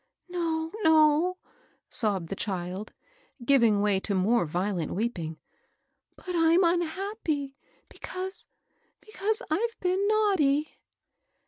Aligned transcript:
"'* 0.19 0.29
No, 0.29 0.71
no," 0.81 1.37
sobbed 1.87 2.29
the 2.29 2.35
child, 2.35 2.91
giving 3.45 3.81
way 3.81 3.99
to 3.99 4.15
more 4.15 4.47
violent 4.47 4.95
weeping; 4.95 5.37
"but 6.15 6.35
I'm 6.35 6.63
unhappy 6.63 7.55
because— 7.87 8.47
because 9.07 9.43
I've 9.51 9.79
been 9.79 10.07
naughty." 10.07 10.79